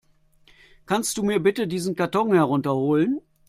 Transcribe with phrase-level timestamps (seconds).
[0.87, 3.21] Kannst du mir bitte diesen Karton herunter holen?